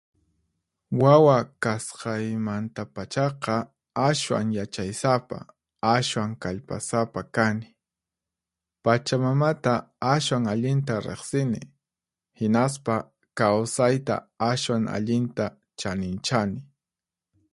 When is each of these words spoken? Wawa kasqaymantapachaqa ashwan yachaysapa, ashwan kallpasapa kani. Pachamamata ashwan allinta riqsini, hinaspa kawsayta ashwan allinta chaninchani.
Wawa 1.01 1.37
kasqaymantapachaqa 1.63 3.55
ashwan 4.07 4.47
yachaysapa, 4.59 5.39
ashwan 5.95 6.31
kallpasapa 6.43 7.19
kani. 7.35 7.69
Pachamamata 8.83 9.73
ashwan 10.13 10.43
allinta 10.53 10.95
riqsini, 11.09 11.61
hinaspa 12.39 12.95
kawsayta 13.39 14.15
ashwan 14.51 14.83
allinta 14.97 15.45
chaninchani. 15.79 16.59